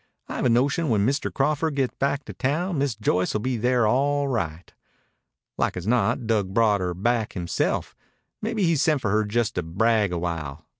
I've 0.27 0.45
a 0.45 0.49
notion 0.49 0.89
when 0.89 1.05
Mr. 1.05 1.31
Crawford 1.31 1.75
gets 1.75 1.93
back 1.99 2.25
to 2.25 2.33
town 2.33 2.79
Miss 2.79 2.95
Joyce 2.95 3.35
will 3.35 3.41
be 3.41 3.55
there 3.55 3.85
all 3.85 4.27
right. 4.27 4.73
Like 5.59 5.77
as 5.77 5.85
not 5.85 6.25
Dug 6.25 6.55
brought 6.55 6.81
her 6.81 6.95
back 6.95 7.33
himself. 7.33 7.95
Maybe 8.41 8.63
he 8.63 8.75
sent 8.75 8.99
for 8.99 9.11
her 9.11 9.23
just 9.25 9.53
to 9.53 9.61
brag 9.61 10.11
awhile. 10.11 10.65